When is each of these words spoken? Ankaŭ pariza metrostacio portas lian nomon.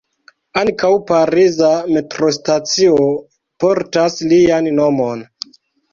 Ankaŭ 0.59 0.89
pariza 1.11 1.69
metrostacio 1.97 3.07
portas 3.65 4.17
lian 4.33 4.71
nomon. 4.81 5.23